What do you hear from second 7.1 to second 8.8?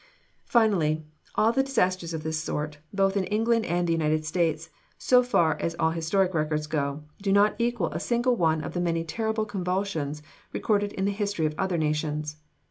do not equal a single one of